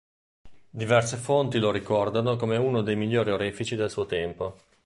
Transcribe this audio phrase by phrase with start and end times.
[0.71, 4.57] Diverse fonti lo ricordano come uno dei migliori orefici del suo tempo.